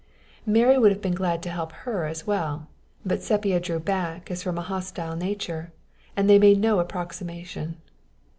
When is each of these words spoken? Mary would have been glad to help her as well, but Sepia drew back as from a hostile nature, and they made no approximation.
Mary 0.47 0.79
would 0.79 0.91
have 0.91 0.99
been 0.99 1.13
glad 1.13 1.43
to 1.43 1.51
help 1.51 1.71
her 1.85 2.05
as 2.05 2.25
well, 2.25 2.65
but 3.05 3.21
Sepia 3.21 3.59
drew 3.59 3.77
back 3.79 4.31
as 4.31 4.41
from 4.41 4.57
a 4.57 4.63
hostile 4.63 5.15
nature, 5.15 5.71
and 6.17 6.27
they 6.27 6.39
made 6.39 6.59
no 6.59 6.79
approximation. 6.79 7.77